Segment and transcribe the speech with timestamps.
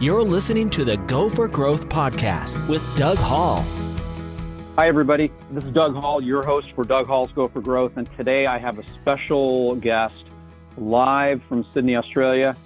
[0.00, 3.62] You're listening to the Go for Growth podcast with Doug Hall.
[4.76, 5.30] Hi, everybody.
[5.50, 7.98] This is Doug Hall, your host for Doug Hall's Go for Growth.
[7.98, 10.24] And today I have a special guest
[10.78, 12.56] live from Sydney, Australia,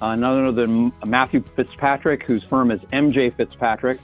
[0.00, 4.00] uh, none other than Matthew Fitzpatrick, whose firm is MJ Fitzpatrick.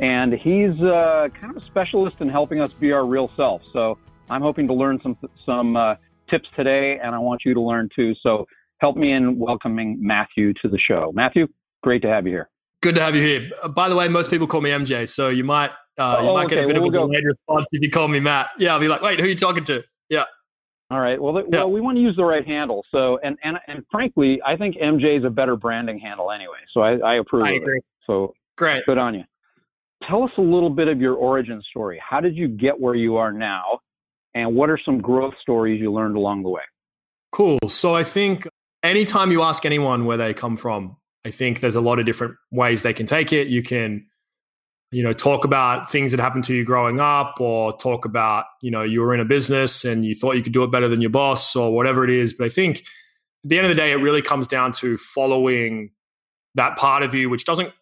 [0.00, 3.62] And he's uh, kind of a specialist in helping us be our real self.
[3.72, 3.96] So
[4.28, 5.16] I'm hoping to learn some,
[5.46, 5.94] some uh,
[6.28, 8.12] tips today, and I want you to learn too.
[8.24, 8.48] So
[8.78, 11.12] help me in welcoming Matthew to the show.
[11.14, 11.46] Matthew,
[11.84, 12.48] great to have you here.
[12.82, 13.50] Good to have you here.
[13.62, 16.34] Uh, by the way, most people call me MJ, so you might uh, you oh,
[16.34, 16.56] might okay.
[16.56, 18.48] get a bit well, of a we'll delayed response if you call me Matt.
[18.58, 19.84] Yeah, I'll be like, wait, who are you talking to?
[20.08, 20.24] Yeah.
[20.90, 21.20] All right.
[21.20, 21.58] Well, yeah.
[21.58, 22.84] well, we want to use the right handle.
[22.90, 26.58] So, and and and frankly, I think MJ is a better branding handle anyway.
[26.72, 27.44] So I, I approve.
[27.44, 27.78] I agree.
[27.78, 27.84] It.
[28.06, 28.84] So great.
[28.86, 29.24] Good on you.
[30.08, 32.00] Tell us a little bit of your origin story.
[32.06, 33.80] How did you get where you are now,
[34.34, 36.62] and what are some growth stories you learned along the way?
[37.32, 37.58] Cool.
[37.68, 38.46] So I think
[38.82, 42.34] anytime you ask anyone where they come from, I think there's a lot of different
[42.50, 43.48] ways they can take it.
[43.48, 44.06] You can,
[44.90, 48.70] you know, talk about things that happened to you growing up, or talk about, you
[48.70, 51.00] know, you were in a business and you thought you could do it better than
[51.00, 52.34] your boss, or whatever it is.
[52.34, 52.84] But I think at
[53.44, 55.90] the end of the day, it really comes down to following
[56.54, 57.72] that part of you, which doesn't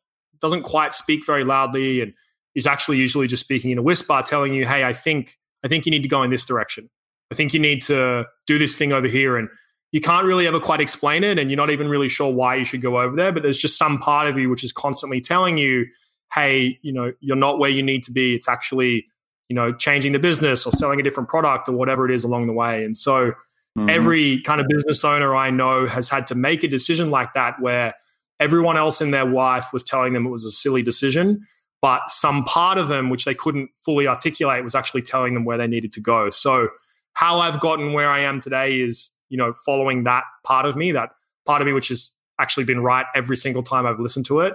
[0.41, 2.13] doesn't quite speak very loudly and
[2.55, 5.87] is actually usually just speaking in a whisper, telling you, "Hey, I think I think
[5.87, 6.89] you need to go in this direction.
[7.31, 9.49] I think you need to do this thing over here." And
[9.93, 12.65] you can't really ever quite explain it and you're not even really sure why you
[12.65, 15.57] should go over there but there's just some part of you which is constantly telling
[15.57, 15.87] you
[16.35, 18.35] hey you know you're not where you need to be.
[18.35, 19.07] It's actually
[19.49, 22.47] you know changing the business or selling a different product or whatever it is along
[22.47, 22.85] the way.
[22.85, 23.33] And so
[23.79, 23.89] mm-hmm.
[23.89, 27.61] every kind of business owner i know has had to make a decision like that
[27.61, 27.95] where
[28.41, 31.47] everyone else in their life was telling them it was a silly decision
[31.81, 35.59] but some part of them which they couldn't fully articulate was actually telling them where
[35.59, 36.31] they needed to go.
[36.31, 36.69] So
[37.15, 40.93] how i've gotten where i am today is you know, following that part of me,
[40.93, 41.09] that
[41.47, 44.53] part of me which has actually been right every single time I've listened to it.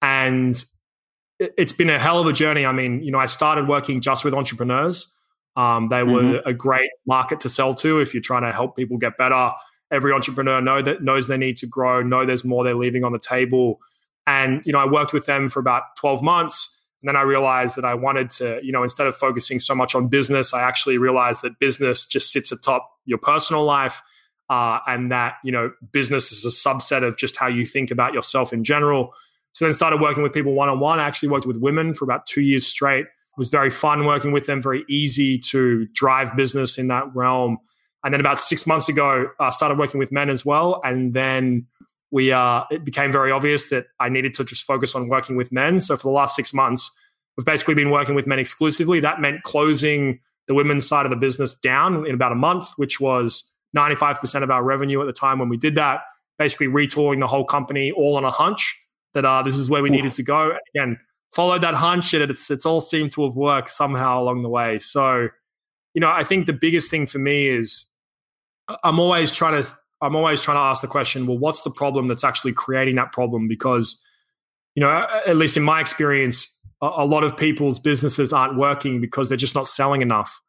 [0.00, 0.64] And
[1.38, 2.64] it's been a hell of a journey.
[2.64, 5.12] I mean, you know, I started working just with entrepreneurs.
[5.56, 6.12] Um, they mm-hmm.
[6.12, 9.50] were a great market to sell to if you're trying to help people get better.
[9.90, 13.12] Every entrepreneur know that knows they need to grow, know there's more they're leaving on
[13.12, 13.80] the table.
[14.26, 16.78] And you know, I worked with them for about 12 months.
[17.02, 19.96] And then I realized that I wanted to, you know, instead of focusing so much
[19.96, 24.00] on business, I actually realized that business just sits atop your personal life
[24.50, 28.12] uh, and that you know business is a subset of just how you think about
[28.12, 29.14] yourself in general.
[29.52, 30.98] So then started working with people one on one.
[30.98, 33.04] I actually worked with women for about two years straight.
[33.04, 34.60] It was very fun working with them.
[34.60, 37.58] Very easy to drive business in that realm.
[38.04, 40.80] And then about six months ago, I started working with men as well.
[40.84, 41.66] And then
[42.10, 45.50] we uh, it became very obvious that I needed to just focus on working with
[45.52, 45.80] men.
[45.80, 46.90] So for the last six months,
[47.36, 49.00] we've basically been working with men exclusively.
[49.00, 53.00] That meant closing the women's side of the business down in about a month, which
[53.00, 56.02] was 95% of our revenue at the time when we did that,
[56.38, 58.78] basically retooling the whole company all on a hunch
[59.14, 60.56] that uh, this is where we needed to go.
[60.74, 60.98] again,
[61.32, 64.78] followed that hunch and it's, it's all seemed to have worked somehow along the way.
[64.78, 65.28] So,
[65.94, 67.86] you know, I think the biggest thing for me is
[68.82, 69.68] I'm always trying to,
[70.00, 73.12] I'm always trying to ask the question, well, what's the problem that's actually creating that
[73.12, 73.48] problem?
[73.48, 74.02] Because,
[74.74, 79.00] you know, at least in my experience, a, a lot of people's businesses aren't working
[79.00, 80.41] because they're just not selling enough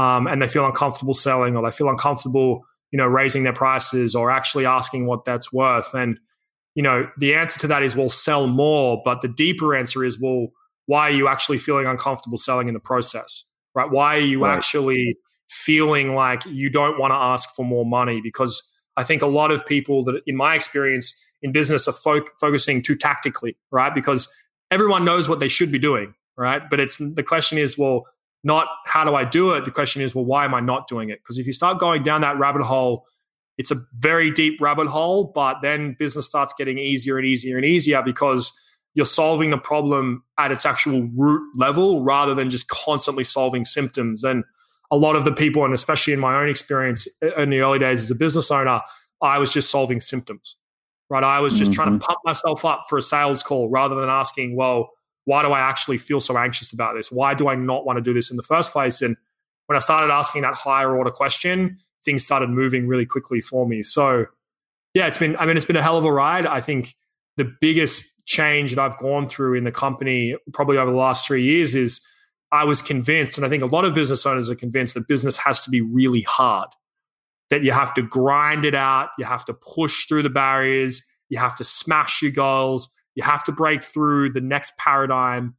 [0.00, 4.14] um, and they feel uncomfortable selling or they feel uncomfortable, you know, raising their prices
[4.14, 5.92] or actually asking what that's worth.
[5.92, 6.18] And,
[6.74, 9.02] you know, the answer to that is we'll sell more.
[9.04, 10.46] But the deeper answer is, well,
[10.86, 13.44] why are you actually feeling uncomfortable selling in the process?
[13.74, 13.90] Right?
[13.90, 14.56] Why are you right.
[14.56, 15.16] actually
[15.50, 18.22] feeling like you don't want to ask for more money?
[18.22, 18.62] Because
[18.96, 22.80] I think a lot of people that, in my experience, in business are fo- focusing
[22.80, 23.94] too tactically, right?
[23.94, 24.34] Because
[24.70, 26.62] everyone knows what they should be doing, right?
[26.70, 28.06] But it's the question is, well,
[28.42, 29.64] not how do I do it?
[29.64, 31.20] The question is, well, why am I not doing it?
[31.22, 33.06] Because if you start going down that rabbit hole,
[33.58, 37.66] it's a very deep rabbit hole, but then business starts getting easier and easier and
[37.66, 38.52] easier because
[38.94, 44.24] you're solving the problem at its actual root level rather than just constantly solving symptoms.
[44.24, 44.44] And
[44.90, 47.06] a lot of the people, and especially in my own experience
[47.36, 48.80] in the early days as a business owner,
[49.22, 50.56] I was just solving symptoms,
[51.10, 51.22] right?
[51.22, 51.82] I was just mm-hmm.
[51.82, 54.90] trying to pump myself up for a sales call rather than asking, well,
[55.30, 57.12] why do I actually feel so anxious about this?
[57.12, 59.00] Why do I not want to do this in the first place?
[59.00, 59.16] And
[59.66, 63.80] when I started asking that higher order question, things started moving really quickly for me.
[63.80, 64.26] So,
[64.92, 66.46] yeah, it's been, I mean, it's been a hell of a ride.
[66.46, 66.96] I think
[67.36, 71.44] the biggest change that I've gone through in the company probably over the last three
[71.44, 72.00] years is
[72.50, 75.36] I was convinced, and I think a lot of business owners are convinced that business
[75.38, 76.70] has to be really hard,
[77.50, 81.38] that you have to grind it out, you have to push through the barriers, you
[81.38, 85.54] have to smash your goals you have to break through the next paradigm.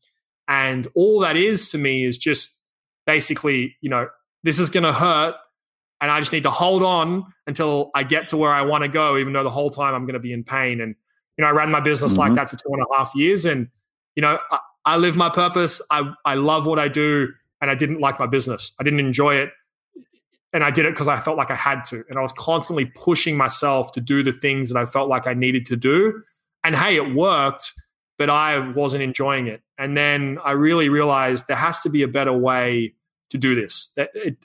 [0.48, 2.62] And all that is for me is just
[3.06, 4.08] basically, you know,
[4.44, 5.36] this is going to hurt.
[6.02, 8.88] And I just need to hold on until I get to where I want to
[8.88, 10.82] go, even though the whole time I'm going to be in pain.
[10.82, 10.96] And,
[11.38, 12.22] You know, I ran my business mm-hmm.
[12.22, 13.46] like that for two and a half years.
[13.46, 13.70] And,
[14.16, 15.82] you know, I, I live my purpose.
[15.92, 17.30] I, I love what I do.
[17.62, 18.74] And I didn't like my business.
[18.80, 19.52] I didn't enjoy it.
[20.54, 22.04] And I did it because I felt like I had to.
[22.10, 25.34] And I was constantly pushing myself to do the things that I felt like I
[25.34, 26.22] needed to do.
[26.64, 27.74] And hey, it worked,
[28.18, 29.62] but I wasn't enjoying it.
[29.78, 32.94] And then I really realized there has to be a better way
[33.32, 33.92] to do this.
[33.96, 34.38] That it,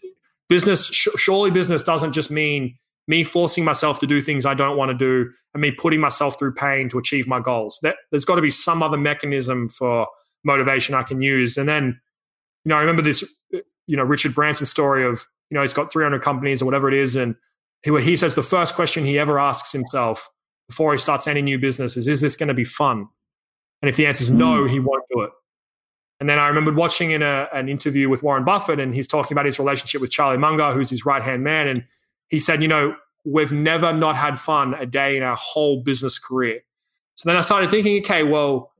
[0.48, 2.76] business, surely business doesn't just mean
[3.08, 6.38] me forcing myself to do things I don't want to do and me putting myself
[6.38, 7.78] through pain to achieve my goals.
[7.82, 10.08] That, there's got to be some other mechanism for
[10.44, 11.56] motivation I can use.
[11.56, 12.00] And then,
[12.64, 13.22] you know, I remember this,
[13.54, 16.88] uh, you know, Richard Branson story of, you know, he's got 300 companies or whatever
[16.88, 17.14] it is.
[17.14, 17.36] And
[17.82, 20.28] he, he says the first question he ever asks himself
[20.68, 23.08] before he starts any new business is, is this going to be fun?
[23.82, 24.68] And if the answer is no, hmm.
[24.68, 25.30] he won't do it.
[26.18, 29.34] And then I remembered watching in a, an interview with Warren Buffett, and he's talking
[29.34, 31.68] about his relationship with Charlie Munger, who's his right hand man.
[31.68, 31.84] And
[32.28, 32.96] he said, you know,
[33.26, 36.60] we've never not had fun a day in our whole business career.
[37.16, 38.72] So then I started thinking, okay, well,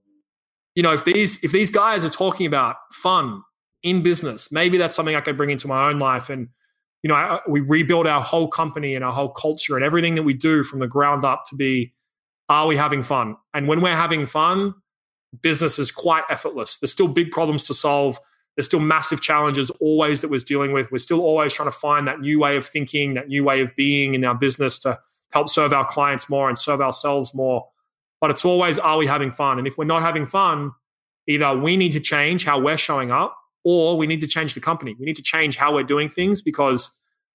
[0.75, 3.43] you know, if these if these guys are talking about fun
[3.83, 6.31] in business, maybe that's something I could bring into my own life.
[6.31, 6.49] And
[7.07, 10.25] you know, I, we rebuild our whole company and our whole culture and everything that
[10.25, 11.93] we do from the ground up to be,
[12.49, 13.37] are we having fun?
[13.55, 14.75] And when we're having fun,
[15.41, 16.79] business is quite effortless.
[16.79, 18.19] There's still big problems to solve.
[18.57, 20.91] There's still massive challenges always that we're dealing with.
[20.91, 23.71] We're still always trying to find that new way of thinking, that new way of
[23.77, 24.99] being in our business to
[25.33, 27.69] help serve our clients more and serve ourselves more.
[28.21, 29.59] But it's always, are we having fun?
[29.59, 30.73] And if we're not having fun,
[31.29, 33.39] either we need to change how we're showing up
[33.69, 34.95] or we need to change the company.
[34.97, 36.89] We need to change how we're doing things because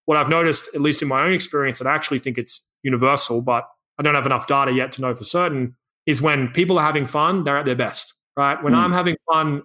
[0.06, 3.42] what I've noticed, at least in my own experience, and I actually think it's universal,
[3.42, 3.68] but
[4.00, 5.76] I don't have enough data yet to know for certain,
[6.06, 8.64] is when people are having fun, they're at their best, right?
[8.64, 8.78] When mm.
[8.78, 9.64] I'm having fun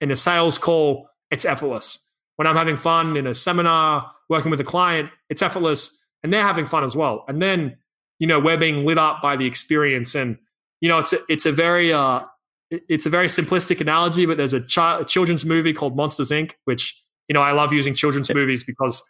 [0.00, 1.98] in a sales call, it's effortless.
[2.36, 6.40] When I'm having fun in a seminar, working with a client, it's effortless and they're
[6.40, 7.24] having fun as well.
[7.26, 7.78] And then,
[8.20, 10.14] you know, we're being lit up by the experience.
[10.14, 10.38] And,
[10.80, 12.20] you know, it's a, it's a very, uh,
[12.70, 16.52] it's a very simplistic analogy, but there's a, chi- a children's movie called Monsters Inc.,
[16.64, 19.02] which, you know, I love using children's movies because,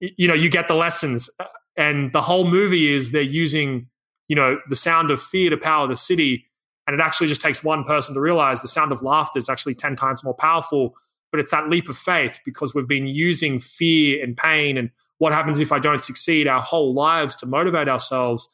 [0.00, 1.30] you know, you get the lessons.
[1.38, 1.44] Uh,
[1.76, 3.88] and the whole movie is they're using
[4.28, 6.46] you know, the sound of fear to power the city.
[6.86, 9.74] And it actually just takes one person to realize the sound of laughter is actually
[9.74, 10.94] 10 times more powerful.
[11.30, 15.32] But it's that leap of faith because we've been using fear and pain and what
[15.32, 18.48] happens if I don't succeed our whole lives to motivate ourselves.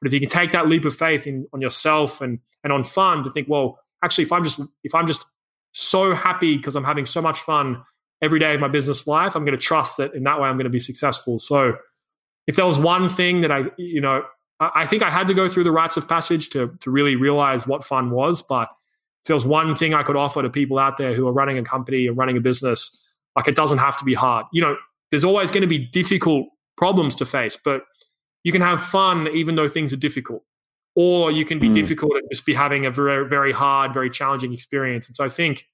[0.00, 2.84] But if you can take that leap of faith in, on yourself and, and on
[2.84, 5.26] fun to think, well, actually, if I'm just if I'm just
[5.72, 7.82] so happy because I'm having so much fun
[8.22, 10.56] every day of my business life, I'm going to trust that in that way I'm
[10.56, 11.38] going to be successful.
[11.38, 11.76] So
[12.46, 14.22] if there was one thing that I, you know,
[14.58, 17.66] I think I had to go through the rites of passage to to really realize
[17.66, 18.42] what fun was.
[18.42, 18.68] But
[19.22, 21.58] if there was one thing I could offer to people out there who are running
[21.58, 23.04] a company or running a business,
[23.34, 24.46] like it doesn't have to be hard.
[24.52, 24.76] You know,
[25.10, 27.82] there's always going to be difficult problems to face, but
[28.44, 30.42] you can have fun even though things are difficult.
[30.96, 31.74] Or you can be mm.
[31.74, 35.08] difficult and just be having a very, very hard, very challenging experience.
[35.08, 35.66] And so I think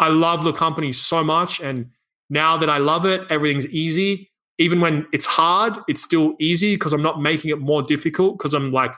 [0.00, 1.60] I love the company so much.
[1.60, 1.90] And
[2.28, 6.92] now that I love it, everything's easy even when it's hard, it's still easy because
[6.92, 8.94] I'm not making it more difficult because I'm like,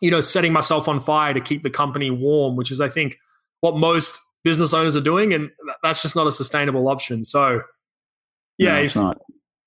[0.00, 3.18] you know, setting myself on fire to keep the company warm, which is, I think,
[3.60, 5.34] what most business owners are doing.
[5.34, 5.50] And
[5.82, 7.24] that's just not a sustainable option.
[7.24, 7.60] So,
[8.56, 8.96] yeah, no, if,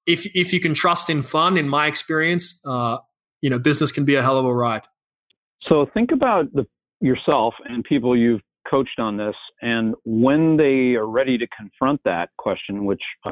[0.07, 2.97] if, if you can trust in fun, in my experience, uh,
[3.41, 4.83] you know, business can be a hell of a ride.
[5.67, 6.65] So think about the,
[7.01, 12.29] yourself and people you've coached on this, and when they are ready to confront that
[12.37, 13.31] question, which uh,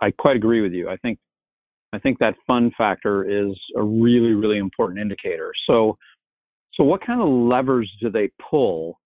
[0.00, 0.88] I quite agree with you.
[0.88, 1.18] I think
[1.92, 5.52] I think that fun factor is a really really important indicator.
[5.66, 5.96] So
[6.74, 8.98] so what kind of levers do they pull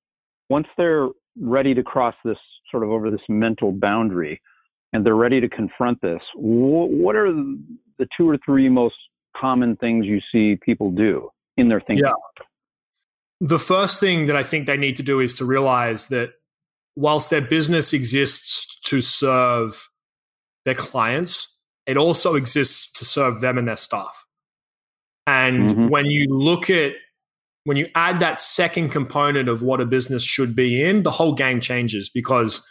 [0.48, 2.38] once they're ready to cross this
[2.70, 4.40] sort of over this mental boundary
[4.92, 6.20] and they're ready to confront this?
[6.34, 8.96] What are the two or three most
[9.36, 11.28] common things you see people do
[11.58, 12.06] in their thinking?
[12.06, 12.44] Yeah.
[13.40, 16.30] The first thing that I think they need to do is to realize that
[16.96, 19.88] whilst their business exists to serve
[20.64, 24.26] their clients, it also exists to serve them and their staff.
[25.26, 25.88] And mm-hmm.
[25.88, 26.92] when you look at
[27.64, 31.34] when you add that second component of what a business should be in, the whole
[31.34, 32.66] game changes because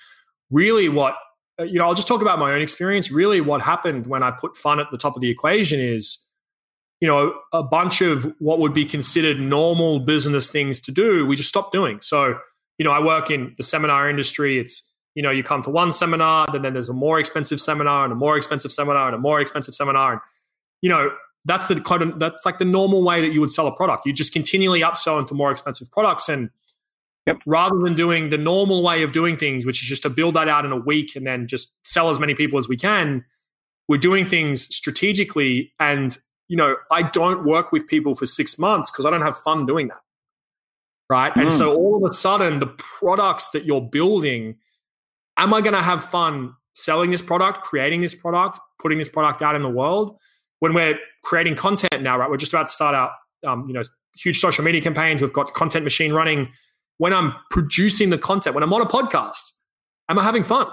[0.50, 1.16] really what
[1.60, 3.12] uh, you know, I'll just talk about my own experience.
[3.12, 6.27] Really what happened when I put fun at the top of the equation is
[7.00, 11.36] you know, a bunch of what would be considered normal business things to do, we
[11.36, 12.00] just stopped doing.
[12.02, 12.40] So,
[12.78, 14.58] you know, I work in the seminar industry.
[14.58, 18.04] It's you know, you come to one seminar, then, then there's a more expensive seminar
[18.04, 20.12] and a more expensive seminar and a more expensive seminar.
[20.12, 20.22] And,
[20.84, 21.10] you know,
[21.44, 24.06] that's the kind of, that's like the normal way that you would sell a product.
[24.06, 26.30] You just continually upsell into more expensive products.
[26.30, 26.52] And
[27.26, 27.40] yep.
[27.48, 30.48] rather than doing the normal way of doing things, which is just to build that
[30.48, 33.26] out in a week and then just sell as many people as we can,
[33.88, 35.74] we're doing things strategically.
[35.80, 36.16] And,
[36.48, 39.66] you know, I don't work with people for six months because I don't have fun
[39.66, 40.02] doing that.
[41.10, 41.34] right?
[41.34, 41.44] Mm.
[41.44, 44.56] And so all of a sudden, the products that you're building,
[45.38, 49.42] am I going to have fun selling this product, creating this product, putting this product
[49.42, 50.18] out in the world?
[50.60, 52.30] When we're creating content now, right?
[52.30, 53.12] We're just about to start out,
[53.46, 53.84] um, you know,
[54.16, 55.22] huge social media campaigns.
[55.22, 56.50] We've got content machine running.
[56.98, 59.52] When I'm producing the content, when I'm on a podcast,
[60.10, 60.66] am I having fun?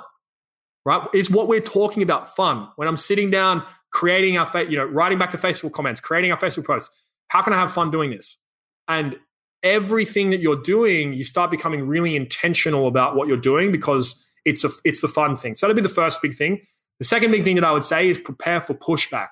[0.84, 1.00] Right?
[1.14, 2.68] Is what we're talking about fun?
[2.76, 6.30] When I'm sitting down, creating our, fa- you know, writing back to Facebook comments, creating
[6.30, 6.94] our Facebook posts,
[7.28, 8.38] how can I have fun doing this?
[8.86, 9.16] And
[9.62, 14.62] everything that you're doing, you start becoming really intentional about what you're doing because it's
[14.62, 15.54] a it's the fun thing.
[15.54, 16.60] So that'd be the first big thing.
[16.98, 19.28] The second big thing that I would say is prepare for pushback.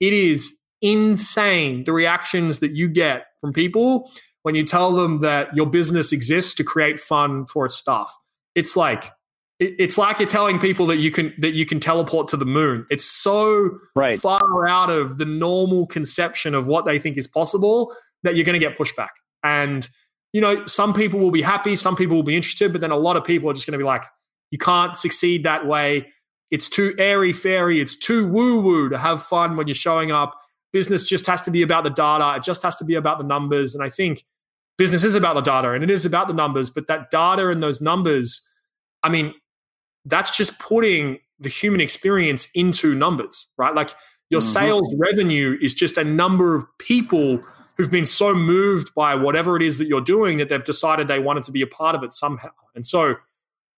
[0.00, 4.10] It is insane the reactions that you get from people
[4.42, 8.14] when you tell them that your business exists to create fun for its staff.
[8.54, 9.06] It's like
[9.78, 12.86] it's like you're telling people that you can that you can teleport to the moon.
[12.90, 14.18] It's so right.
[14.18, 18.58] far out of the normal conception of what they think is possible that you're going
[18.58, 19.10] to get pushback.
[19.42, 19.88] And
[20.32, 22.96] you know, some people will be happy, some people will be interested, but then a
[22.96, 24.04] lot of people are just going to be like,
[24.50, 26.08] you can't succeed that way.
[26.50, 27.80] It's too airy fairy.
[27.80, 30.36] It's too woo woo to have fun when you're showing up.
[30.72, 32.34] Business just has to be about the data.
[32.36, 33.74] It just has to be about the numbers.
[33.74, 34.24] And I think
[34.76, 37.62] business is about the data and it is about the numbers, but that data and
[37.62, 38.48] those numbers,
[39.02, 39.34] I mean,
[40.04, 43.74] that's just putting the human experience into numbers, right?
[43.74, 43.90] Like
[44.30, 44.52] your mm-hmm.
[44.52, 47.40] sales revenue is just a number of people
[47.76, 51.18] who've been so moved by whatever it is that you're doing that they've decided they
[51.18, 52.50] wanted to be a part of it somehow.
[52.74, 53.16] And so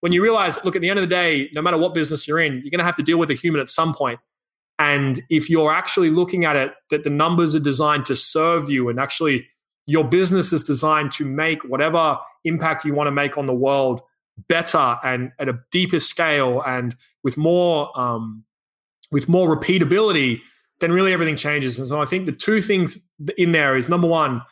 [0.00, 2.38] when you realize, look, at the end of the day, no matter what business you're
[2.38, 4.21] in, you're going to have to deal with a human at some point.
[4.78, 8.90] And if you're actually looking at it, that the numbers are designed to serve you
[8.90, 9.49] and actually
[9.87, 14.02] your business is designed to make whatever impact you want to make on the world
[14.49, 18.45] better and at a deeper scale and with more um,
[19.11, 20.40] with more repeatability,
[20.81, 21.78] then really everything changes.
[21.78, 22.99] And so I think the two things
[23.38, 24.43] in there is number one,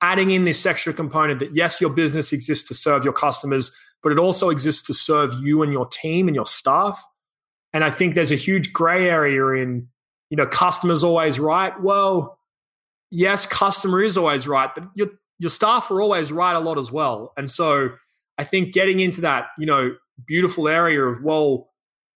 [0.00, 3.70] adding in this extra component that yes, your business exists to serve your customers,
[4.02, 7.02] but it also exists to serve you and your team and your staff.
[7.72, 9.88] And I think there's a huge gray area in,
[10.30, 11.72] you know, customers always right.
[11.80, 12.38] Well,
[13.10, 16.92] yes, customer is always right, but your your staff are always right a lot as
[16.92, 17.32] well.
[17.36, 17.90] And so
[18.38, 19.94] I think getting into that, you know,
[20.26, 21.70] beautiful area of, well,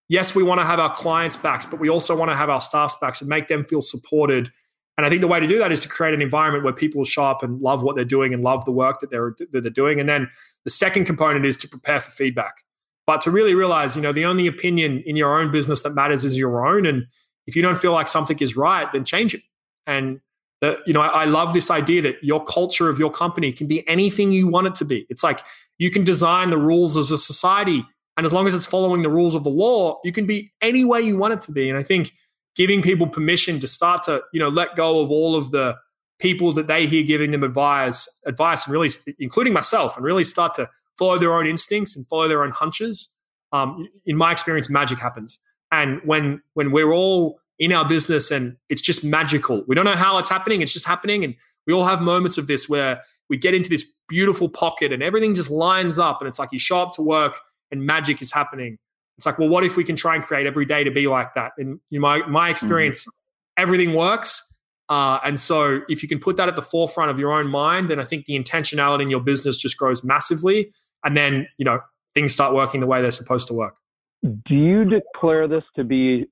[0.09, 2.61] yes, we want to have our clients' backs, but we also want to have our
[2.61, 4.51] staff's backs and make them feel supported.
[4.97, 7.05] And I think the way to do that is to create an environment where people
[7.05, 9.69] show up and love what they're doing and love the work that they're that they're
[9.69, 9.99] doing.
[9.99, 10.29] And then
[10.63, 12.63] the second component is to prepare for feedback.
[13.05, 16.25] But to really realize, you know, the only opinion in your own business that matters
[16.25, 16.85] is your own.
[16.85, 17.05] And
[17.45, 19.41] if you don't feel like something is right, then change it.
[19.85, 20.19] And
[20.61, 23.67] the, you know, I, I love this idea that your culture of your company can
[23.67, 25.05] be anything you want it to be.
[25.09, 25.41] It's like
[25.77, 27.85] you can design the rules of the society
[28.17, 30.83] and as long as it's following the rules of the law, you can be any
[30.83, 31.69] way you want it to be.
[31.69, 32.11] And I think
[32.55, 35.75] giving people permission to start to, you know, let go of all of the
[36.19, 40.55] people that they hear giving them advice, advice, and really, including myself, and really start
[40.55, 43.09] to follow their own instincts and follow their own hunches.
[43.51, 45.39] Um, in my experience, magic happens.
[45.71, 49.95] And when when we're all in our business and it's just magical, we don't know
[49.95, 50.61] how it's happening.
[50.61, 51.35] It's just happening, and
[51.65, 55.33] we all have moments of this where we get into this beautiful pocket and everything
[55.33, 57.39] just lines up, and it's like you show up to work
[57.71, 58.77] and magic is happening.
[59.17, 61.33] It's like, well, what if we can try and create every day to be like
[61.33, 61.53] that?
[61.57, 62.51] And in my my mm-hmm.
[62.51, 63.61] experience, mm-hmm.
[63.63, 64.43] everything works.
[64.89, 67.89] Uh, and so, if you can put that at the forefront of your own mind,
[67.89, 70.71] then I think the intentionality in your business just grows massively.
[71.03, 71.81] And then, you know,
[72.13, 73.75] things start working the way they're supposed to work.
[74.23, 76.27] Do you declare this to be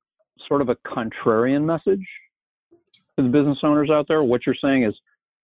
[0.48, 2.06] sort of a contrarian message
[3.18, 4.24] to the business owners out there?
[4.24, 4.94] What you're saying is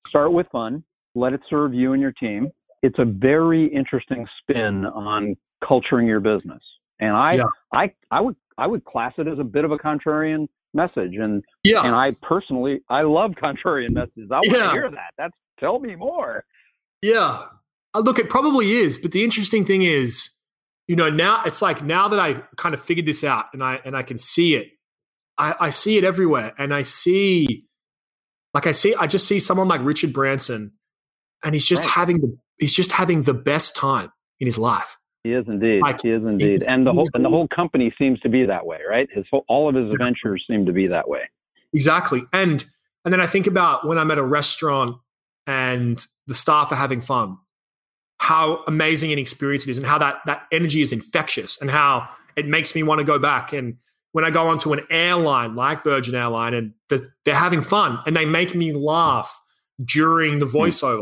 [0.07, 0.83] start with fun,
[1.15, 2.51] let it serve you and your team.
[2.83, 6.61] It's a very interesting spin on culturing your business.
[6.99, 7.43] And I, yeah.
[7.73, 11.15] I, I would, I would class it as a bit of a contrarian message.
[11.15, 14.29] And yeah, and I personally, I love contrarian messages.
[14.31, 14.67] I want yeah.
[14.67, 15.11] to hear that.
[15.17, 16.43] That's tell me more.
[17.01, 17.45] Yeah,
[17.93, 18.97] uh, look, it probably is.
[18.97, 20.29] But the interesting thing is,
[20.87, 23.79] you know, now it's like now that I kind of figured this out and I
[23.85, 24.71] and I can see it,
[25.37, 27.65] I, I see it everywhere, and I see,
[28.53, 30.73] like I see, I just see someone like Richard Branson,
[31.43, 31.91] and he's just right.
[31.91, 34.97] having the he's just having the best time in his life.
[35.23, 35.81] He is indeed.
[35.81, 36.63] Like, he is indeed.
[36.67, 39.07] And the whole and the whole company seems to be that way, right?
[39.13, 41.29] His whole, all of his adventures seem to be that way.
[41.73, 42.23] Exactly.
[42.33, 42.65] And
[43.05, 44.97] and then I think about when I'm at a restaurant
[45.47, 47.37] and the staff are having fun,
[48.17, 52.09] how amazing an experience it is, and how that that energy is infectious, and how
[52.35, 53.53] it makes me want to go back.
[53.53, 53.77] And
[54.11, 58.25] when I go onto an airline like Virgin Airline, and they're having fun, and they
[58.25, 59.39] make me laugh
[59.83, 60.57] during the hmm.
[60.57, 61.01] voiceover,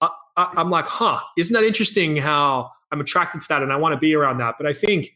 [0.00, 2.16] I, I, I'm like, huh, isn't that interesting?
[2.16, 4.54] How I'm attracted to that and I want to be around that.
[4.56, 5.10] But I think,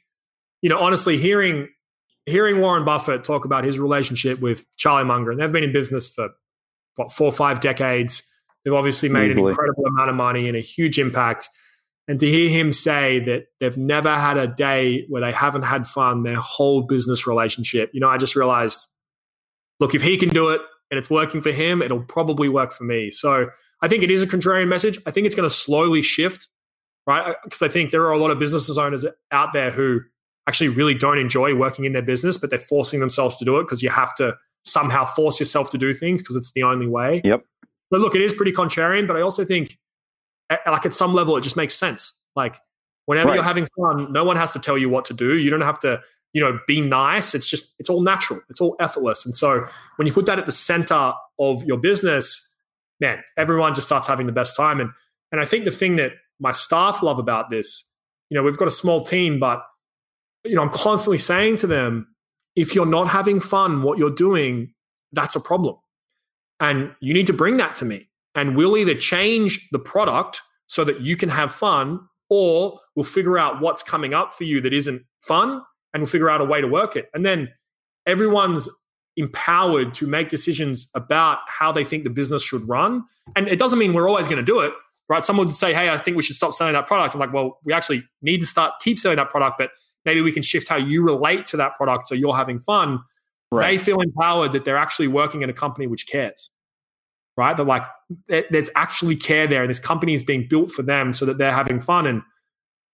[0.62, 1.68] you know, honestly, hearing
[2.26, 6.10] hearing Warren Buffett talk about his relationship with Charlie Munger, and they've been in business
[6.10, 6.30] for
[6.96, 8.28] what four or five decades.
[8.64, 11.48] They've obviously made an incredible amount of money and a huge impact.
[12.08, 15.86] And to hear him say that they've never had a day where they haven't had
[15.86, 18.86] fun their whole business relationship, you know, I just realized,
[19.78, 22.84] look, if he can do it and it's working for him, it'll probably work for
[22.84, 23.10] me.
[23.10, 23.50] So
[23.82, 24.98] I think it is a contrarian message.
[25.06, 26.48] I think it's going to slowly shift,
[27.06, 27.36] right?
[27.44, 30.00] Because I think there are a lot of businesses owners out there who
[30.48, 33.64] actually really don't enjoy working in their business, but they're forcing themselves to do it
[33.64, 34.34] because you have to
[34.64, 37.20] somehow force yourself to do things because it's the only way.
[37.22, 37.42] Yep.
[37.90, 39.76] But look, it is pretty contrarian, but I also think,
[40.66, 42.24] like at some level, it just makes sense.
[42.36, 42.56] Like
[43.06, 43.34] whenever right.
[43.36, 45.36] you're having fun, no one has to tell you what to do.
[45.36, 46.00] You don't have to,
[46.32, 47.34] you know, be nice.
[47.34, 48.40] It's just it's all natural.
[48.48, 49.24] It's all effortless.
[49.24, 49.64] And so
[49.96, 52.56] when you put that at the center of your business,
[53.00, 54.80] man, everyone just starts having the best time.
[54.80, 54.90] And
[55.32, 57.90] and I think the thing that my staff love about this,
[58.30, 59.64] you know, we've got a small team, but
[60.44, 62.14] you know, I'm constantly saying to them,
[62.56, 64.72] if you're not having fun, what you're doing,
[65.12, 65.76] that's a problem.
[66.60, 68.07] And you need to bring that to me.
[68.38, 71.98] And we'll either change the product so that you can have fun,
[72.30, 75.60] or we'll figure out what's coming up for you that isn't fun
[75.92, 77.10] and we'll figure out a way to work it.
[77.12, 77.48] And then
[78.06, 78.68] everyone's
[79.16, 83.02] empowered to make decisions about how they think the business should run.
[83.34, 84.72] And it doesn't mean we're always going to do it,
[85.08, 85.24] right?
[85.24, 87.14] Someone would say, hey, I think we should stop selling that product.
[87.14, 89.70] I'm like, well, we actually need to start keep selling that product, but
[90.04, 93.00] maybe we can shift how you relate to that product so you're having fun.
[93.50, 93.72] Right.
[93.72, 96.50] They feel empowered that they're actually working in a company which cares
[97.38, 97.56] right?
[97.56, 97.84] They're like,
[98.26, 101.52] there's actually care there, and this company is being built for them so that they're
[101.52, 102.04] having fun.
[102.04, 102.22] And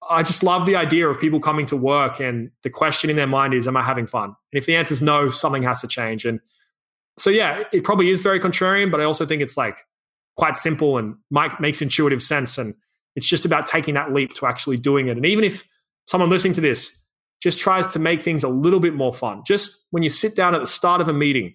[0.09, 3.27] I just love the idea of people coming to work and the question in their
[3.27, 4.25] mind is, Am I having fun?
[4.25, 6.27] And if the answer is no, something has to change.
[6.27, 6.41] And
[7.17, 9.79] so, yeah, it probably is very contrarian, but I also think it's like
[10.37, 12.59] quite simple and Mike makes intuitive sense.
[12.59, 12.75] And
[13.17, 15.17] it's just about taking that leap to actually doing it.
[15.17, 15.65] And even if
[16.07, 17.01] someone listening to this
[17.41, 20.55] just tries to make things a little bit more fun, just when you sit down
[20.55, 21.55] at the start of a meeting,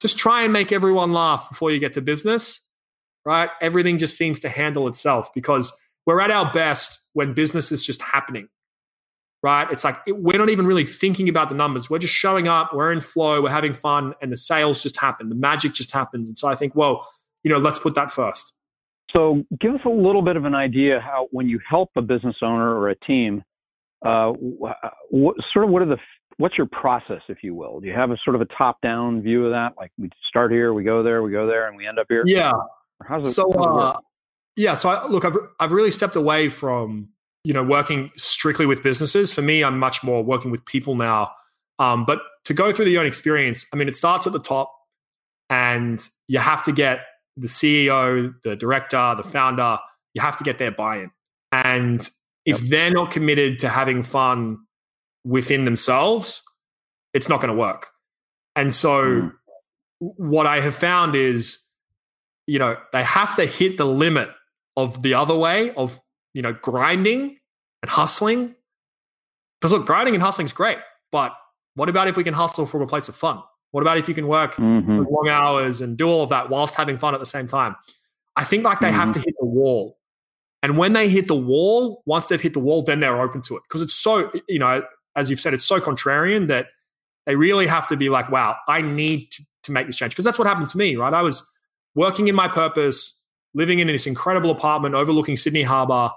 [0.00, 2.62] just try and make everyone laugh before you get to business,
[3.24, 3.50] right?
[3.60, 5.76] Everything just seems to handle itself because
[6.06, 8.48] we're at our best when business is just happening,
[9.42, 9.70] right?
[9.70, 11.90] It's like it, we're not even really thinking about the numbers.
[11.90, 15.28] We're just showing up, we're in flow, we're having fun, and the sales just happen.
[15.28, 16.28] The magic just happens.
[16.28, 17.06] And so I think, well,
[17.42, 18.54] you know, let's put that first.
[19.12, 22.36] So give us a little bit of an idea how when you help a business
[22.42, 23.42] owner or a team,
[24.06, 24.76] uh, what,
[25.52, 25.98] sort of what are the
[26.36, 27.80] what's your process, if you will?
[27.80, 29.74] Do you have a sort of a top down view of that?
[29.76, 32.22] Like we start here, we go there, we go there, and we end up here.
[32.26, 32.52] Yeah.
[33.06, 33.98] How's it, so, uh,
[34.56, 34.74] yeah.
[34.74, 37.10] So I, look, I've I've really stepped away from
[37.44, 39.32] you know working strictly with businesses.
[39.32, 41.32] For me, I'm much more working with people now.
[41.78, 44.70] Um, but to go through the own experience, I mean, it starts at the top,
[45.48, 47.00] and you have to get
[47.36, 49.78] the CEO, the director, the founder.
[50.12, 51.10] You have to get their buy-in,
[51.52, 52.00] and
[52.44, 52.70] if yep.
[52.70, 54.58] they're not committed to having fun
[55.24, 56.42] within themselves,
[57.14, 57.88] it's not going to work.
[58.56, 59.32] And so, mm.
[59.98, 61.62] what I have found is,
[62.46, 64.30] you know, they have to hit the limit
[64.76, 66.00] of the other way of,
[66.34, 67.36] you know, grinding
[67.82, 68.54] and hustling.
[69.60, 70.78] Because look, grinding and hustling is great,
[71.12, 71.34] but
[71.74, 73.42] what about if we can hustle from a place of fun?
[73.72, 75.04] What about if you can work mm-hmm.
[75.08, 77.76] long hours and do all of that whilst having fun at the same time?
[78.36, 78.96] I think like they mm-hmm.
[78.96, 79.98] have to hit the wall.
[80.62, 83.56] And when they hit the wall, once they've hit the wall, then they're open to
[83.56, 83.62] it.
[83.68, 84.82] Because it's so, you know,
[85.16, 86.66] as you've said, it's so contrarian that
[87.26, 90.12] they really have to be like, wow, I need to, to make this change.
[90.12, 91.12] Because that's what happened to me, right?
[91.12, 91.46] I was
[91.94, 93.22] working in my purpose,
[93.54, 96.10] living in this incredible apartment overlooking Sydney Harbour,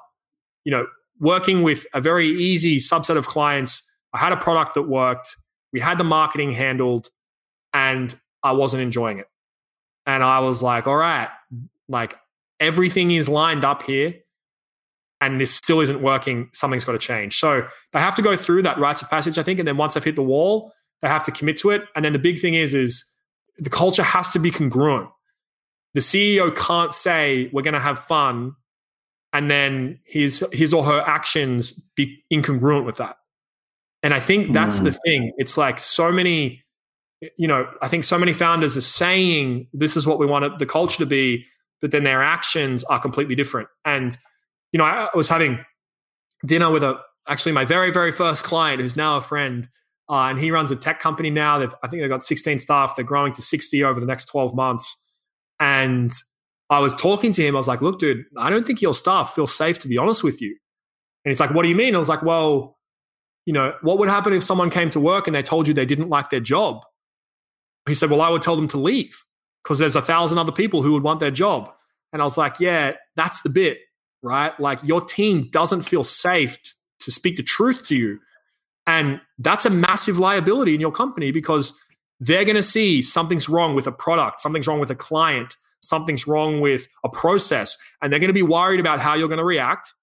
[0.63, 0.87] you know,
[1.19, 3.89] working with a very easy subset of clients.
[4.13, 5.35] I had a product that worked.
[5.71, 7.09] We had the marketing handled,
[7.73, 9.27] and I wasn't enjoying it.
[10.05, 11.29] And I was like, all right,
[11.87, 12.15] like
[12.59, 14.15] everything is lined up here
[15.23, 17.39] and this still isn't working, something's got to change.
[17.39, 19.93] So they have to go through that rites of passage, I think, and then once
[19.93, 21.83] they've hit the wall, they have to commit to it.
[21.95, 23.05] And then the big thing is, is
[23.57, 25.09] the culture has to be congruent.
[25.93, 28.55] The CEO can't say we're going to have fun,
[29.31, 33.15] and then his his or her actions be incongruent with that.
[34.01, 34.85] And I think that's mm.
[34.85, 35.31] the thing.
[35.37, 36.63] It's like so many,
[37.37, 40.65] you know, I think so many founders are saying this is what we want the
[40.65, 41.45] culture to be,
[41.79, 43.69] but then their actions are completely different.
[43.85, 44.17] And
[44.73, 45.63] you know, I was having
[46.45, 49.69] dinner with a actually my very very first client who's now a friend,
[50.09, 51.61] uh, and he runs a tech company now.
[51.61, 52.95] I think they've got 16 staff.
[52.95, 55.01] They're growing to 60 over the next 12 months,
[55.59, 56.11] and
[56.69, 57.55] I was talking to him.
[57.55, 60.23] I was like, "Look, dude, I don't think your staff feel safe to be honest
[60.23, 60.57] with you."
[61.23, 62.77] And he's like, "What do you mean?" I was like, "Well."
[63.45, 65.85] You know, what would happen if someone came to work and they told you they
[65.85, 66.85] didn't like their job?
[67.85, 69.21] He said, Well, I would tell them to leave
[69.61, 71.69] because there's a thousand other people who would want their job.
[72.13, 73.79] And I was like, Yeah, that's the bit
[74.23, 74.57] right?
[74.59, 78.19] Like your team doesn't feel safe t- to speak the truth to you.
[78.87, 81.77] And that's a massive liability in your company because
[82.19, 86.25] they're going to see something's wrong with a product, something's wrong with a client, something's
[86.25, 89.43] wrong with a process and they're going to be worried about how you're going to
[89.43, 89.93] react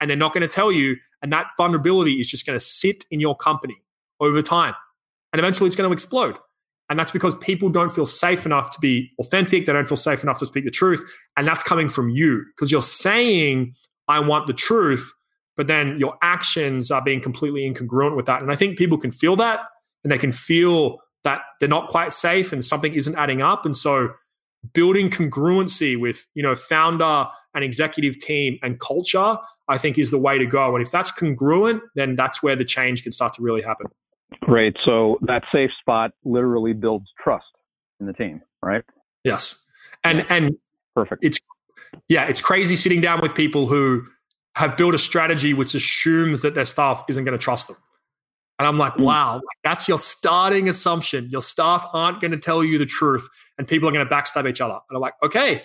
[0.00, 0.96] and they're not going to tell you.
[1.22, 3.82] And that vulnerability is just going to sit in your company
[4.20, 4.74] over time.
[5.32, 6.36] And eventually it's going to explode.
[6.88, 9.66] And that's because people don't feel safe enough to be authentic.
[9.66, 11.02] They don't feel safe enough to speak the truth.
[11.36, 13.74] And that's coming from you because you're saying,
[14.08, 15.12] I want the truth,
[15.56, 18.42] but then your actions are being completely incongruent with that.
[18.42, 19.60] And I think people can feel that
[20.04, 23.64] and they can feel that they're not quite safe and something isn't adding up.
[23.64, 24.10] And so
[24.74, 29.36] building congruency with, you know, founder and executive team and culture,
[29.68, 30.74] I think is the way to go.
[30.74, 33.86] And if that's congruent, then that's where the change can start to really happen.
[34.40, 34.76] Great.
[34.84, 37.44] So that safe spot literally builds trust
[38.00, 38.82] in the team, right?
[39.24, 39.62] Yes.
[40.04, 40.56] And and
[40.94, 41.24] perfect.
[41.24, 41.38] It's
[42.08, 44.04] yeah, it's crazy sitting down with people who
[44.56, 47.76] have built a strategy which assumes that their staff isn't going to trust them.
[48.58, 49.02] And I'm like, hmm.
[49.02, 51.28] wow, that's your starting assumption.
[51.30, 54.48] Your staff aren't going to tell you the truth and people are going to backstab
[54.48, 54.78] each other.
[54.88, 55.62] And I'm like, okay,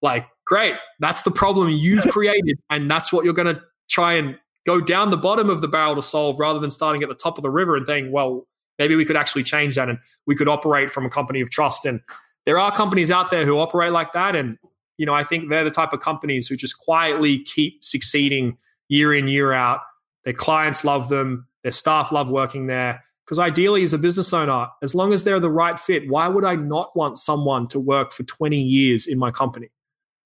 [0.00, 0.74] like, great.
[1.00, 2.58] That's the problem you've created.
[2.70, 5.94] And that's what you're going to try and go down the bottom of the barrel
[5.94, 8.46] to solve rather than starting at the top of the river and saying, well,
[8.78, 11.84] maybe we could actually change that and we could operate from a company of trust.
[11.84, 12.00] And
[12.46, 14.34] there are companies out there who operate like that.
[14.34, 14.58] And,
[14.96, 18.56] you know, I think they're the type of companies who just quietly keep succeeding
[18.88, 19.80] year in, year out.
[20.24, 23.02] Their clients love them, their staff love working there.
[23.24, 26.44] Because ideally, as a business owner, as long as they're the right fit, why would
[26.44, 29.70] I not want someone to work for 20 years in my company?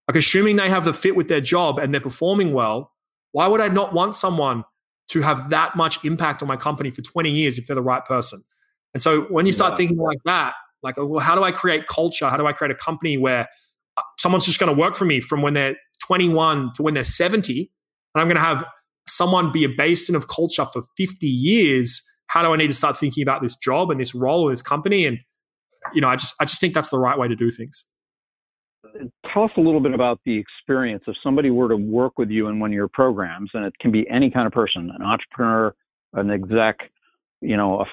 [0.09, 2.93] Like, assuming they have the fit with their job and they're performing well,
[3.33, 4.65] why would I not want someone
[5.09, 8.05] to have that much impact on my company for 20 years if they're the right
[8.05, 8.43] person?
[8.95, 9.77] And so when you start yeah.
[9.77, 12.29] thinking like that, like, well, how do I create culture?
[12.29, 13.47] How do I create a company where
[13.97, 17.05] uh, someone's just going to work for me from when they're 21 to when they're
[17.05, 17.71] 70?
[18.15, 18.65] And I'm going to have
[19.07, 22.03] someone be a basin of culture for 50 years.
[22.29, 24.63] How do I need to start thinking about this job and this role in this
[24.63, 25.07] company?
[25.07, 25.19] And,
[25.93, 27.85] you know, I just, I just think that's the right way to do things
[29.33, 32.49] tell us a little bit about the experience if somebody were to work with you
[32.49, 35.75] in one of your programs, and it can be any kind of person, an entrepreneur,
[36.15, 36.79] an exec,
[37.41, 37.85] you know,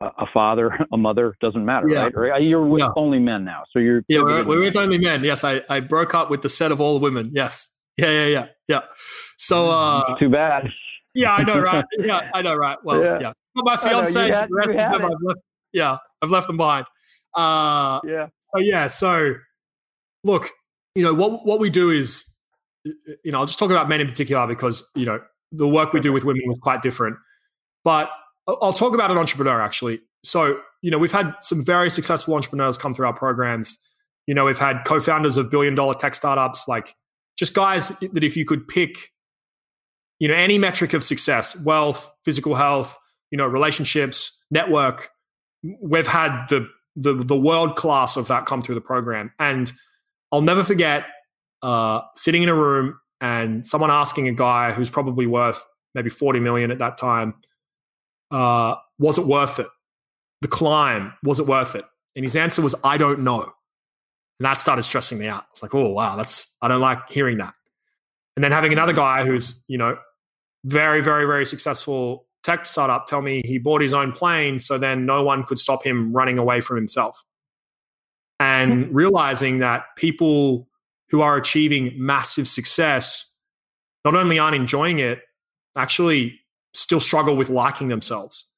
[0.00, 2.04] a, a father, a mother, doesn't matter, yeah.
[2.04, 2.14] right?
[2.14, 2.90] Or you're with yeah.
[2.96, 5.24] only men now, so you're yeah, we're, we're with only men.
[5.24, 7.30] Yes, I I broke up with the set of all women.
[7.34, 8.80] Yes, yeah, yeah, yeah, yeah.
[9.38, 10.68] So uh, too bad.
[11.14, 11.84] Yeah, I know, right?
[11.98, 12.78] Yeah, I know, right?
[12.82, 13.18] Well, yeah.
[13.20, 13.32] yeah.
[13.54, 15.40] But my fiance, had, I've left,
[15.72, 16.86] yeah, I've left them behind.
[17.34, 18.28] Uh, yeah.
[18.54, 19.34] So yeah, so
[20.24, 20.50] look,
[20.94, 22.24] you know, what what we do is,
[22.84, 26.00] you know, I'll just talk about men in particular because you know the work we
[26.00, 27.16] do with women is quite different.
[27.84, 28.10] But
[28.46, 30.00] I'll talk about an entrepreneur actually.
[30.24, 33.78] So you know, we've had some very successful entrepreneurs come through our programs.
[34.26, 36.94] You know, we've had co-founders of billion-dollar tech startups, like
[37.36, 39.10] just guys that if you could pick,
[40.20, 42.98] you know, any metric of success, wealth, physical health,
[43.30, 45.10] you know, relationships, network,
[45.80, 49.72] we've had the the the world class of that come through the program and
[50.32, 51.04] I'll never forget
[51.62, 55.64] uh, sitting in a room and someone asking a guy who's probably worth
[55.94, 57.34] maybe 40 million at that time,
[58.30, 59.68] uh, was it worth it?
[60.40, 61.84] The climb, was it worth it?
[62.16, 63.42] And his answer was, I don't know.
[63.42, 65.44] And that started stressing me out.
[65.52, 67.54] It's like, oh, wow, that's, I don't like hearing that.
[68.36, 69.98] And then having another guy who's, you know,
[70.64, 75.06] very, very, very successful tech startup tell me he bought his own plane so then
[75.06, 77.22] no one could stop him running away from himself
[78.42, 78.94] and mm-hmm.
[78.94, 80.68] realizing that people
[81.10, 83.32] who are achieving massive success
[84.04, 85.20] not only aren't enjoying it,
[85.76, 86.40] actually
[86.74, 88.50] still struggle with liking themselves,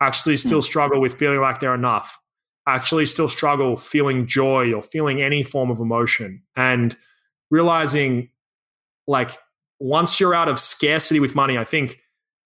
[0.00, 0.64] actually still mm.
[0.64, 2.20] struggle with feeling like they're enough,
[2.68, 6.40] actually still struggle feeling joy or feeling any form of emotion.
[6.54, 6.96] And
[7.50, 8.28] realizing
[9.08, 9.32] like
[9.80, 11.98] once you're out of scarcity with money, I think,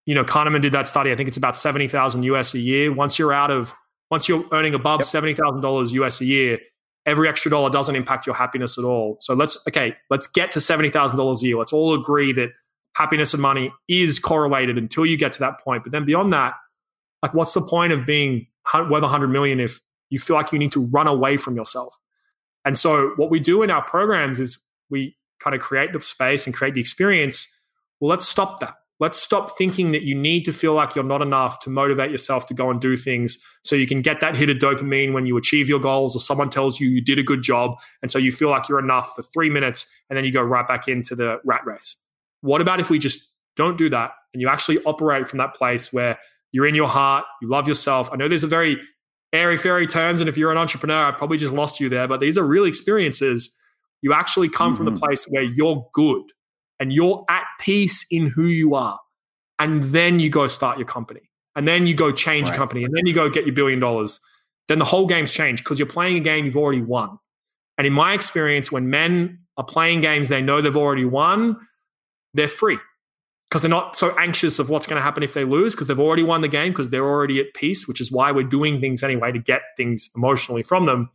[0.07, 1.13] you know, Kahneman did that study.
[1.13, 2.91] I think it's about 70,000 US a year.
[2.95, 3.75] Once you're out of,
[4.11, 5.07] once you're earning above yep.
[5.07, 6.59] $70,000 US a year,
[7.09, 9.17] every extra dollar doesn't impact your happiness at all.
[9.21, 11.57] So let's okay, let's get to seventy thousand dollars a year.
[11.57, 12.51] Let's all agree that
[12.95, 15.85] happiness and money is correlated until you get to that point.
[15.85, 16.55] But then beyond that,
[17.23, 20.59] like, what's the point of being worth a hundred million if you feel like you
[20.59, 21.97] need to run away from yourself?
[22.65, 24.59] And so, what we do in our programs is
[24.91, 27.49] we kind of create the space and create the experience.
[28.01, 28.75] Well, let's stop that.
[29.01, 32.47] Let's stop thinking that you need to feel like you're not enough to motivate yourself
[32.47, 35.37] to go and do things so you can get that hit of dopamine when you
[35.37, 37.79] achieve your goals or someone tells you you did a good job.
[38.03, 40.67] And so you feel like you're enough for three minutes and then you go right
[40.67, 41.97] back into the rat race.
[42.41, 45.93] What about if we just don't do that and you actually operate from that place
[45.93, 46.19] where
[46.51, 48.09] you're in your heart, you love yourself?
[48.13, 48.81] I know there's a very
[49.33, 52.21] airy fairy terms, and if you're an entrepreneur, I probably just lost you there, but
[52.21, 53.55] these are real experiences.
[54.01, 54.77] You actually come mm-hmm.
[54.77, 55.05] from the mm-hmm.
[55.05, 56.23] place where you're good
[56.81, 58.99] and you're at peace in who you are.
[59.59, 61.23] And then you go start your company.
[61.57, 62.55] And then you go change right.
[62.55, 62.85] your company.
[62.85, 64.21] And then you go get your billion dollars.
[64.69, 67.19] Then the whole game's changed because you're playing a game you've already won.
[67.77, 71.57] And in my experience, when men are playing games they know they've already won,
[72.35, 72.79] they're free
[73.49, 75.99] because they're not so anxious of what's going to happen if they lose because they've
[75.99, 79.03] already won the game because they're already at peace, which is why we're doing things
[79.03, 81.11] anyway to get things emotionally from them.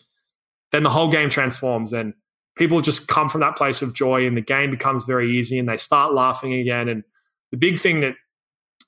[0.71, 2.15] Then the whole game transforms and
[2.56, 5.68] people just come from that place of joy and the game becomes very easy and
[5.68, 6.88] they start laughing again.
[6.88, 7.04] And
[7.52, 8.16] the big thing that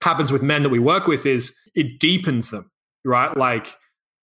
[0.01, 2.69] happens with men that we work with is it deepens them,
[3.03, 3.35] right?
[3.35, 3.67] Like,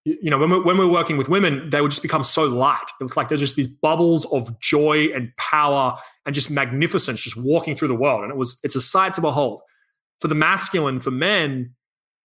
[0.05, 2.90] you know, when we're, when we're working with women, they would just become so light.
[3.00, 7.76] It's like there's just these bubbles of joy and power and just magnificence just walking
[7.76, 8.22] through the world.
[8.22, 9.62] And it was, it's a sight to behold.
[10.20, 11.74] For the masculine, for men,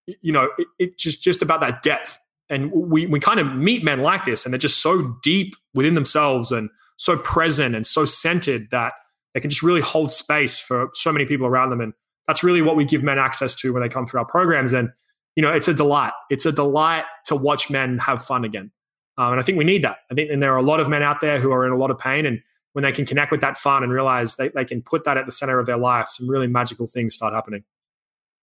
[0.05, 2.19] you know, it, it's just, just about that depth.
[2.49, 5.95] And we, we kind of meet men like this and they're just so deep within
[5.95, 8.93] themselves and so present and so centered that
[9.33, 11.81] they can just really hold space for so many people around them.
[11.81, 11.93] And
[12.25, 14.73] that's really what we give men access to when they come through our programs.
[14.73, 14.89] And
[15.35, 16.13] you know, it's a delight.
[16.31, 18.71] It's a delight to watch men have fun again.
[19.19, 19.97] Um, and I think we need that.
[20.11, 21.77] I think, and there are a lot of men out there who are in a
[21.77, 22.25] lot of pain.
[22.25, 22.41] And
[22.73, 25.27] when they can connect with that fun and realize they, they can put that at
[25.27, 27.63] the center of their life, some really magical things start happening.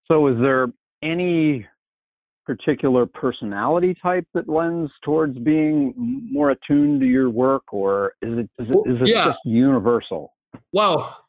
[0.05, 0.67] So, is there
[1.01, 1.67] any
[2.45, 5.93] particular personality type that lends towards being
[6.31, 9.25] more attuned to your work, or is it is it, is it yeah.
[9.25, 10.33] just universal?
[10.71, 11.25] Well,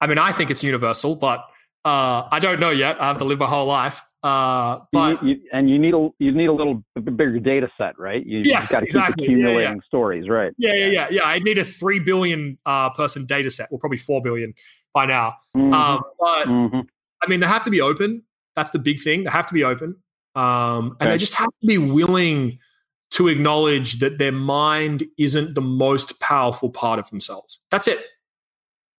[0.00, 1.44] I mean, I think it's universal, but
[1.84, 3.00] uh, I don't know yet.
[3.00, 4.02] I have to live my whole life.
[4.22, 7.96] Uh, but you, you, and you need a you need a little bigger data set,
[7.96, 8.26] right?
[8.26, 9.26] You, yes, got to exactly.
[9.26, 9.86] keep accumulating yeah, yeah.
[9.86, 10.52] stories, right?
[10.58, 11.22] Yeah, yeah, yeah, yeah.
[11.22, 14.52] I need a three billion uh, person data set, well, probably four billion
[14.92, 15.34] by now.
[15.56, 15.72] Mm-hmm.
[15.72, 16.80] Um, but mm-hmm.
[17.22, 18.24] I mean, they have to be open.
[18.56, 19.22] That's the big thing.
[19.22, 19.94] They have to be open,
[20.36, 21.10] um, and okay.
[21.10, 22.58] they just have to be willing
[23.12, 27.60] to acknowledge that their mind isn't the most powerful part of themselves.
[27.70, 27.98] That's it.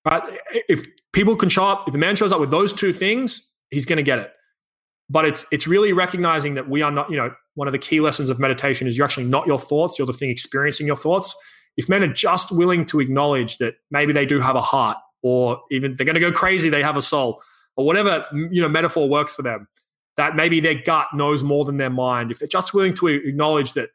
[0.05, 0.23] Right?
[0.69, 3.85] If people can show up, if a man shows up with those two things, he's
[3.85, 4.33] going to get it
[5.09, 7.99] but it's it's really recognizing that we are not you know one of the key
[7.99, 11.35] lessons of meditation is you're actually not your thoughts you're the thing experiencing your thoughts
[11.77, 15.61] if men are just willing to acknowledge that maybe they do have a heart or
[15.71, 17.41] even they're going to go crazy they have a soul
[17.75, 19.67] or whatever you know metaphor works for them
[20.17, 23.73] that maybe their gut knows more than their mind if they're just willing to acknowledge
[23.73, 23.89] that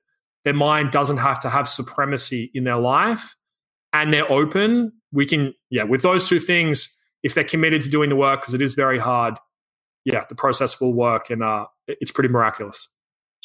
[0.45, 3.37] their mind doesn't have to have supremacy in their life
[3.93, 8.09] and they're open we can yeah with those two things if they're committed to doing
[8.09, 9.39] the work because it is very hard
[10.05, 12.89] yeah, the process will work, and uh, it's pretty miraculous.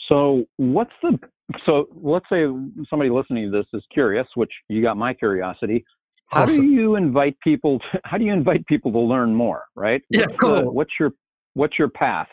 [0.10, 1.20] So, what's the
[1.66, 1.88] so?
[2.02, 2.46] Let's say
[2.90, 5.86] somebody listening to this is curious, which you got my curiosity.
[6.28, 6.68] How awesome.
[6.68, 7.80] do you invite people?
[7.80, 9.66] To, how do you invite people to learn more?
[9.76, 10.02] Right?
[10.10, 10.56] Yeah, what's cool.
[10.56, 11.12] The, what's your
[11.54, 12.28] What's your path?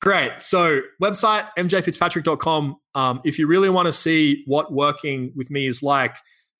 [0.00, 0.40] Great.
[0.40, 2.76] So, website mjfitzpatrick.com.
[2.94, 6.16] Um, if you really want to see what working with me is like,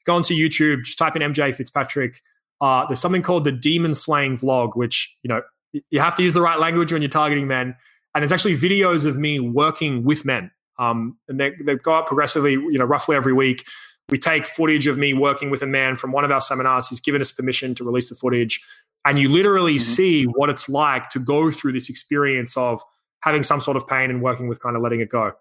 [0.07, 2.21] go onto YouTube, just type in MJ Fitzpatrick.
[2.61, 5.43] Uh, there's something called the Demon Slaying Vlog, which you know
[5.91, 7.75] you have to use the right language when you're targeting men.
[8.15, 10.51] And it's actually videos of me working with men.
[10.79, 13.65] Um, and they, they go up progressively, you know, roughly every week.
[14.09, 16.89] We take footage of me working with a man from one of our seminars.
[16.89, 18.63] He's given us permission to release the footage.
[19.05, 19.93] And you literally mm-hmm.
[19.93, 22.83] see what it's like to go through this experience of
[23.23, 25.33] having some sort of pain and working with kind of letting it go.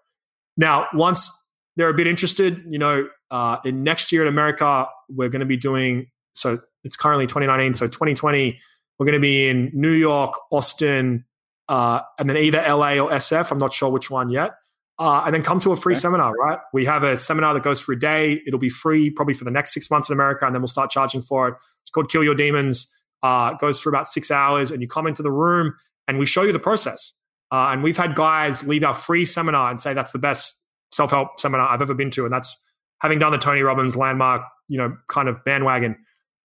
[0.56, 1.30] Now, once
[1.76, 5.46] they're a bit interested, you know, uh, in next year in America, we're going to
[5.46, 8.58] be doing, so it's currently 2019, so 2020
[8.98, 11.24] we're going to be in New York, Austin,
[11.68, 13.50] uh, and then either LA or SF.
[13.50, 14.52] I'm not sure which one yet.
[14.98, 16.00] Uh, and then come to a free okay.
[16.00, 16.58] seminar, right?
[16.72, 18.40] We have a seminar that goes for a day.
[18.46, 20.90] It'll be free probably for the next six months in America, and then we'll start
[20.90, 21.54] charging for it.
[21.80, 22.94] It's called Kill Your Demons.
[23.24, 25.74] Uh, goes for about six hours, and you come into the room
[26.06, 27.18] and we show you the process.
[27.52, 30.58] Uh, and we've had guys leave our free seminar and say that's the best
[30.90, 32.58] self help seminar I've ever been to, and that's
[33.00, 35.96] having done the Tony Robbins landmark, you know, kind of bandwagon.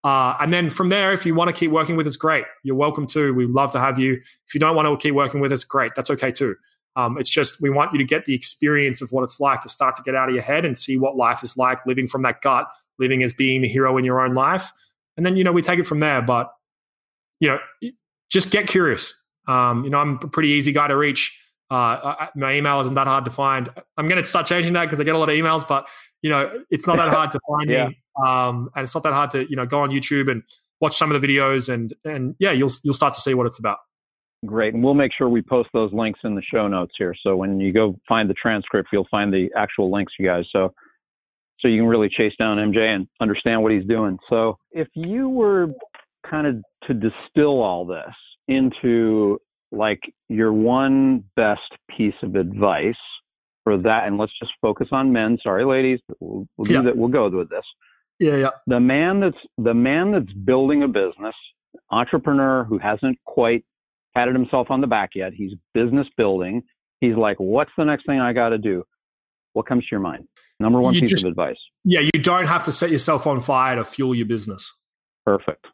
[0.04, 2.46] Uh, and then from there, if you want to keep working with us, great.
[2.64, 3.34] You're welcome to.
[3.34, 4.14] We'd love to have you.
[4.48, 5.94] If you don't want to keep working with us, great.
[5.96, 6.56] That's okay too.
[6.96, 9.70] Um, it's just we want you to get the experience of what it's like to
[9.70, 12.24] start to get out of your head and see what life is like living from
[12.24, 12.68] that gut,
[12.98, 14.72] living as being the hero in your own life.
[15.16, 16.22] And then, you know, we take it from there.
[16.22, 16.52] But,
[17.40, 17.92] you know,
[18.30, 19.14] just get curious.
[19.48, 21.42] Um, you know, I'm a pretty easy guy to reach.
[21.70, 23.70] Uh, I, my email isn't that hard to find.
[23.98, 25.88] I'm going to start changing that because I get a lot of emails, but,
[26.22, 27.88] you know, it's not that hard to find yeah.
[27.88, 28.02] me.
[28.26, 30.44] Um, and it's not that hard to you know go on YouTube and
[30.82, 33.60] watch some of the videos and and yeah, you'll you'll start to see what it's
[33.60, 33.80] about.
[34.46, 37.16] Great, and we'll make sure we post those links in the show notes here.
[37.24, 40.46] So when you go find the transcript, you'll find the actual links, you guys.
[40.52, 40.74] So
[41.60, 44.18] so you can really chase down MJ and understand what he's doing.
[44.30, 45.70] So if you were
[46.30, 46.56] kind of
[46.88, 48.14] to distill all this
[48.48, 49.40] into
[49.72, 51.62] like your one best
[51.96, 52.96] piece of advice
[53.64, 55.38] for that, and let's just focus on men.
[55.44, 56.80] Sorry, ladies, we'll, we'll yeah.
[56.80, 56.98] do that.
[56.98, 57.66] We'll go with this.
[58.20, 58.50] Yeah, yeah.
[58.66, 61.36] The man that's the man that's building a business,
[61.92, 63.66] entrepreneur who hasn't quite
[64.16, 65.34] patted himself on the back yet.
[65.34, 66.64] He's business building.
[67.02, 68.84] He's like, what's the next thing I got to do?
[69.58, 70.28] what comes to your mind?
[70.60, 71.58] Number one You piece just- of advice.
[71.84, 74.72] Yeah, you don't have to set yourself on fire to fuel your business.
[75.26, 75.66] Perfect.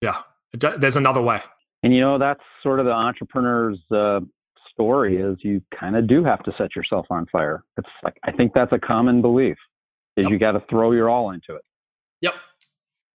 [0.00, 0.22] Yeah,
[0.52, 1.40] there's another way.
[1.82, 4.20] And you know, that's sort of the entrepreneur's uh,
[4.72, 7.64] story is you kind of do have to set yourself on fire.
[7.76, 9.56] It's like, I think that's a common belief
[10.16, 10.32] is Yep.
[10.32, 11.62] you got to throw your all into it.
[12.20, 12.34] Yep.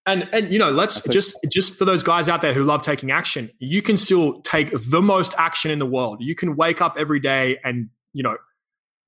[0.06, 2.64] And and you know, let's That's a- just just for those guys out there who
[2.64, 6.18] love taking action, you can still take the most action in the world.
[6.20, 8.36] You can wake up every day and, you know,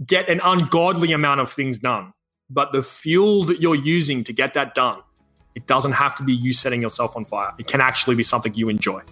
[0.06, 2.12] get an ungodly amount of things done.
[2.48, 5.00] But the fuel that you're using to get that done,
[5.54, 7.52] it doesn't have to be you setting yourself on fire.
[7.58, 9.02] It can actually be something you enjoy.